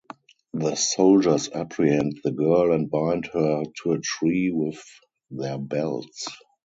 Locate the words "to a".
3.83-3.99